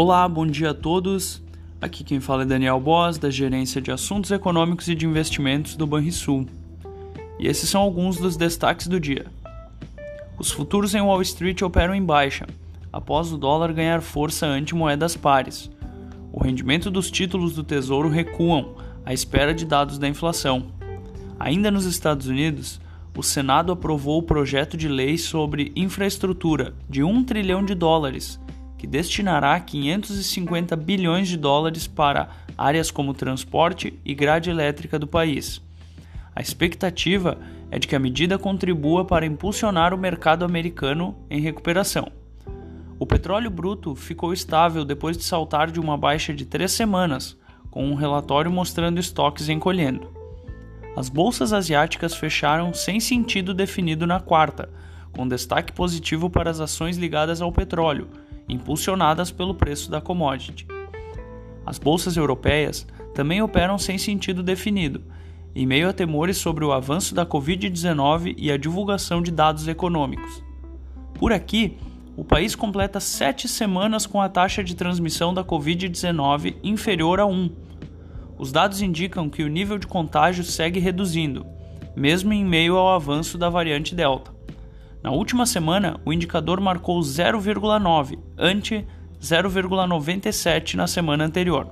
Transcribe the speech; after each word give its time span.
Olá, 0.00 0.28
bom 0.28 0.46
dia 0.46 0.70
a 0.70 0.74
todos. 0.74 1.42
Aqui 1.80 2.04
quem 2.04 2.20
fala 2.20 2.42
é 2.42 2.46
Daniel 2.46 2.78
Boss, 2.78 3.18
da 3.18 3.30
Gerência 3.30 3.82
de 3.82 3.90
Assuntos 3.90 4.30
Econômicos 4.30 4.86
e 4.86 4.94
de 4.94 5.04
Investimentos 5.04 5.74
do 5.74 5.88
Banrisul. 5.88 6.46
E 7.36 7.48
esses 7.48 7.68
são 7.68 7.80
alguns 7.80 8.16
dos 8.16 8.36
destaques 8.36 8.86
do 8.86 9.00
dia. 9.00 9.26
Os 10.38 10.52
futuros 10.52 10.94
em 10.94 11.00
Wall 11.00 11.20
Street 11.22 11.62
operam 11.62 11.96
em 11.96 12.04
baixa, 12.04 12.46
após 12.92 13.32
o 13.32 13.36
dólar 13.36 13.72
ganhar 13.72 14.00
força 14.00 14.46
ante 14.46 14.72
moedas 14.72 15.16
pares. 15.16 15.68
O 16.32 16.40
rendimento 16.40 16.92
dos 16.92 17.10
títulos 17.10 17.56
do 17.56 17.64
Tesouro 17.64 18.08
recuam 18.08 18.76
à 19.04 19.12
espera 19.12 19.52
de 19.52 19.64
dados 19.64 19.98
da 19.98 20.06
inflação. 20.06 20.66
Ainda 21.40 21.72
nos 21.72 21.86
Estados 21.86 22.28
Unidos, 22.28 22.80
o 23.16 23.22
Senado 23.24 23.72
aprovou 23.72 24.18
o 24.20 24.22
projeto 24.22 24.76
de 24.76 24.86
lei 24.86 25.18
sobre 25.18 25.72
infraestrutura 25.74 26.72
de 26.88 27.02
1 27.02 27.24
trilhão 27.24 27.64
de 27.64 27.74
dólares 27.74 28.38
que 28.78 28.86
destinará 28.86 29.58
550 29.58 30.76
bilhões 30.76 31.28
de 31.28 31.36
dólares 31.36 31.88
para 31.88 32.30
áreas 32.56 32.90
como 32.90 33.12
transporte 33.12 33.98
e 34.04 34.14
grade 34.14 34.48
elétrica 34.48 34.98
do 34.98 35.06
país. 35.06 35.60
A 36.34 36.40
expectativa 36.40 37.36
é 37.70 37.78
de 37.78 37.88
que 37.88 37.96
a 37.96 37.98
medida 37.98 38.38
contribua 38.38 39.04
para 39.04 39.26
impulsionar 39.26 39.92
o 39.92 39.98
mercado 39.98 40.44
americano 40.44 41.16
em 41.28 41.40
recuperação. 41.40 42.10
O 42.98 43.04
petróleo 43.04 43.50
bruto 43.50 43.94
ficou 43.94 44.32
estável 44.32 44.84
depois 44.84 45.16
de 45.16 45.24
saltar 45.24 45.70
de 45.70 45.80
uma 45.80 45.96
baixa 45.96 46.32
de 46.32 46.44
três 46.44 46.72
semanas, 46.72 47.36
com 47.70 47.84
um 47.84 47.94
relatório 47.94 48.50
mostrando 48.50 48.98
estoques 49.00 49.48
encolhendo. 49.48 50.12
As 50.96 51.08
bolsas 51.08 51.52
asiáticas 51.52 52.14
fecharam 52.14 52.72
sem 52.72 52.98
sentido 52.98 53.52
definido 53.52 54.06
na 54.06 54.18
quarta, 54.18 54.68
com 55.12 55.28
destaque 55.28 55.72
positivo 55.72 56.30
para 56.30 56.50
as 56.50 56.60
ações 56.60 56.96
ligadas 56.96 57.40
ao 57.40 57.52
petróleo, 57.52 58.08
impulsionadas 58.48 59.30
pelo 59.30 59.54
preço 59.54 59.90
da 59.90 60.00
commodity. 60.00 60.66
As 61.66 61.78
bolsas 61.78 62.16
europeias 62.16 62.86
também 63.14 63.42
operam 63.42 63.76
sem 63.78 63.98
sentido 63.98 64.42
definido, 64.42 65.02
em 65.54 65.66
meio 65.66 65.88
a 65.88 65.92
temores 65.92 66.38
sobre 66.38 66.64
o 66.64 66.72
avanço 66.72 67.14
da 67.14 67.26
Covid-19 67.26 68.34
e 68.38 68.50
a 68.50 68.56
divulgação 68.56 69.20
de 69.20 69.30
dados 69.30 69.66
econômicos. 69.66 70.42
Por 71.14 71.32
aqui, 71.32 71.76
o 72.16 72.24
país 72.24 72.54
completa 72.54 73.00
sete 73.00 73.48
semanas 73.48 74.06
com 74.06 74.20
a 74.20 74.28
taxa 74.28 74.62
de 74.62 74.74
transmissão 74.74 75.34
da 75.34 75.44
Covid-19 75.44 76.56
inferior 76.62 77.20
a 77.20 77.26
1. 77.26 77.50
Os 78.38 78.52
dados 78.52 78.80
indicam 78.80 79.28
que 79.28 79.42
o 79.42 79.48
nível 79.48 79.78
de 79.78 79.86
contágio 79.86 80.44
segue 80.44 80.78
reduzindo, 80.78 81.44
mesmo 81.96 82.32
em 82.32 82.44
meio 82.44 82.76
ao 82.76 82.94
avanço 82.94 83.36
da 83.36 83.50
variante 83.50 83.94
Delta. 83.94 84.37
Na 85.02 85.10
última 85.10 85.46
semana, 85.46 86.00
o 86.04 86.12
indicador 86.12 86.60
marcou 86.60 87.00
0,9, 87.00 88.18
ante 88.36 88.86
0,97 89.20 90.74
na 90.74 90.86
semana 90.86 91.24
anterior. 91.24 91.68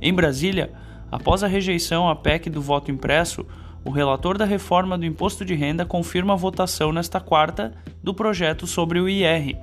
Em 0.00 0.12
Brasília, 0.12 0.72
após 1.10 1.42
a 1.42 1.46
rejeição 1.46 2.08
à 2.08 2.14
PEC 2.14 2.50
do 2.50 2.60
voto 2.60 2.90
impresso, 2.90 3.46
o 3.84 3.90
relator 3.90 4.36
da 4.36 4.44
reforma 4.44 4.98
do 4.98 5.06
imposto 5.06 5.44
de 5.44 5.54
renda 5.54 5.86
confirma 5.86 6.34
a 6.34 6.36
votação 6.36 6.92
nesta 6.92 7.20
quarta 7.20 7.72
do 8.02 8.12
projeto 8.12 8.66
sobre 8.66 9.00
o 9.00 9.08
IR. 9.08 9.56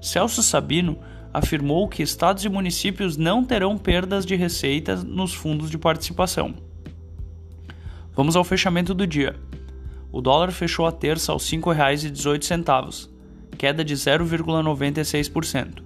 Celso 0.00 0.42
Sabino 0.42 0.98
afirmou 1.32 1.88
que 1.88 2.02
estados 2.02 2.44
e 2.44 2.48
municípios 2.48 3.16
não 3.16 3.44
terão 3.44 3.78
perdas 3.78 4.26
de 4.26 4.34
receitas 4.34 5.04
nos 5.04 5.32
fundos 5.32 5.70
de 5.70 5.78
participação. 5.78 6.54
Vamos 8.14 8.36
ao 8.36 8.44
fechamento 8.44 8.92
do 8.92 9.06
dia. 9.06 9.36
O 10.12 10.20
dólar 10.20 10.52
fechou 10.52 10.86
a 10.86 10.92
terça 10.92 11.32
aos 11.32 11.50
R$ 11.50 11.56
5,18, 11.56 13.08
queda 13.56 13.82
de 13.82 13.94
0,96%. 13.94 15.82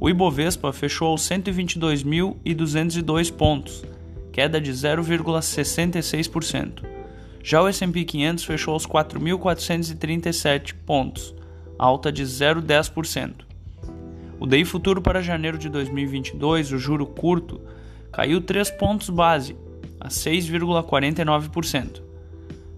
O 0.00 0.08
Ibovespa 0.08 0.72
fechou 0.72 1.08
aos 1.08 1.20
122.202 1.28 3.30
pontos, 3.30 3.84
queda 4.32 4.58
de 4.58 4.72
0,66%. 4.72 6.86
Já 7.44 7.60
o 7.62 7.68
S&P 7.68 8.04
500 8.04 8.44
fechou 8.44 8.72
aos 8.72 8.86
4.437 8.86 10.74
pontos, 10.86 11.34
alta 11.78 12.10
de 12.10 12.24
0,10%. 12.24 13.44
O 14.40 14.46
DI 14.46 14.64
futuro 14.64 15.02
para 15.02 15.20
janeiro 15.20 15.58
de 15.58 15.68
2022, 15.68 16.72
o 16.72 16.78
juro 16.78 17.04
curto, 17.06 17.60
caiu 18.10 18.40
3 18.40 18.70
pontos 18.70 19.10
base, 19.10 19.54
a 20.00 20.08
6,49%. 20.08 22.05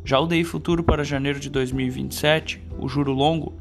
Já 0.09 0.19
o 0.19 0.27
DI 0.27 0.43
futuro 0.43 0.83
para 0.83 1.05
janeiro 1.05 1.39
de 1.39 1.51
2027, 1.51 2.63
o 2.79 2.89
juro 2.89 3.13
longo, 3.13 3.59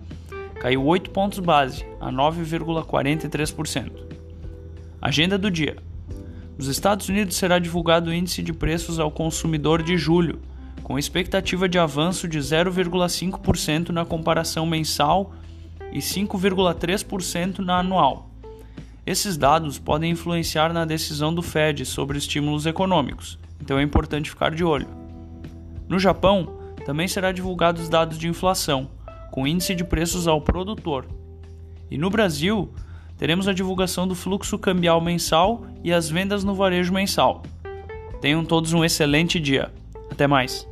caiu 0.61 0.81
8 0.85 1.09
pontos 1.09 1.39
base, 1.39 1.85
a 1.99 2.09
9,43%. 2.09 3.91
Agenda 5.01 5.37
do 5.37 5.51
dia. 5.51 5.75
Nos 6.57 6.69
Estados 6.69 7.09
Unidos 7.09 7.35
será 7.35 7.59
divulgado 7.59 8.09
o 8.09 8.13
índice 8.13 8.41
de 8.41 8.53
preços 8.53 8.97
ao 8.97 9.11
consumidor 9.11 9.83
de 9.83 9.97
julho, 9.97 10.39
com 10.83 10.97
expectativa 10.97 11.67
de 11.67 11.77
avanço 11.77 12.29
de 12.29 12.39
0,5% 12.39 13.89
na 13.89 14.05
comparação 14.05 14.65
mensal 14.65 15.33
e 15.91 15.99
5,3% 15.99 17.59
na 17.59 17.79
anual. 17.79 18.29
Esses 19.05 19.35
dados 19.35 19.77
podem 19.79 20.11
influenciar 20.11 20.71
na 20.71 20.85
decisão 20.85 21.35
do 21.35 21.41
Fed 21.41 21.85
sobre 21.85 22.17
estímulos 22.17 22.65
econômicos, 22.65 23.37
então 23.59 23.77
é 23.77 23.83
importante 23.83 24.29
ficar 24.29 24.55
de 24.55 24.63
olho. 24.63 25.06
No 25.87 25.99
Japão, 25.99 26.57
também 26.85 27.07
será 27.07 27.31
divulgado 27.31 27.81
os 27.81 27.89
dados 27.89 28.17
de 28.17 28.27
inflação, 28.27 28.89
com 29.31 29.47
índice 29.47 29.75
de 29.75 29.83
preços 29.83 30.27
ao 30.27 30.41
produtor. 30.41 31.05
E 31.89 31.97
no 31.97 32.09
Brasil, 32.09 32.73
teremos 33.17 33.47
a 33.47 33.53
divulgação 33.53 34.07
do 34.07 34.15
fluxo 34.15 34.57
cambial 34.57 35.01
mensal 35.01 35.65
e 35.83 35.93
as 35.93 36.09
vendas 36.09 36.43
no 36.43 36.53
varejo 36.53 36.93
mensal. 36.93 37.43
Tenham 38.21 38.43
todos 38.43 38.73
um 38.73 38.83
excelente 38.83 39.39
dia. 39.39 39.71
Até 40.11 40.27
mais! 40.27 40.67